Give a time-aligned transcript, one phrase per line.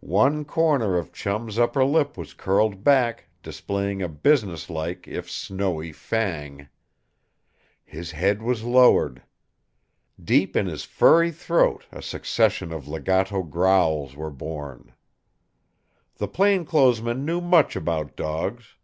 [0.00, 6.68] One corner of Chum's upper lip was curled back, displaying a businesslike if snowy fang.
[7.84, 9.22] His head was lowered.
[10.20, 14.92] Deep in his furry throat a succession of legato growls were born.
[16.16, 18.74] The plain clothes man knew much about dogs.